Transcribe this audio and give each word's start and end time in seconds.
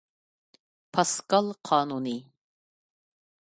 پاسكال 0.95 1.51
قانۇنى 1.69 2.17